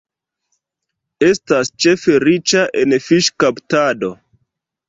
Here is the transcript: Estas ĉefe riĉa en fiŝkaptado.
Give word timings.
Estas 1.27 1.71
ĉefe 1.85 2.17
riĉa 2.25 2.65
en 2.85 2.99
fiŝkaptado. 3.09 4.11